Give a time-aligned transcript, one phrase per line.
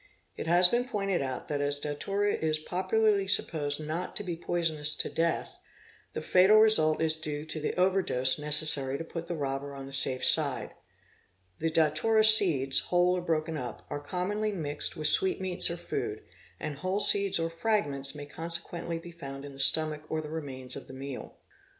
[0.35, 4.95] It has been pointed out that as datura is popularly supposed not to be poisonous.
[4.95, 5.57] to death,
[6.13, 9.85] the fatal result is due to the over dose necessary to put the robber on
[9.85, 10.73] the safe side.
[11.59, 13.99] The datura seeds—whole or broken up—are.
[13.99, 16.23] commonly mixed with sweetmeats or food,
[16.59, 20.75] and whole seeds or fragments may consequently be found in the stomach or the remains
[20.75, 21.37] of the meal.